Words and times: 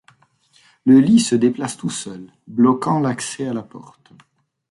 Le 0.83 0.99
lit 0.99 1.19
se 1.19 1.35
déplace 1.35 1.77
tout 1.77 1.91
seul, 1.91 2.31
bloquant 2.47 2.99
l'accès 3.01 3.45
à 3.47 3.53
la 3.53 3.61
porte. 3.61 4.11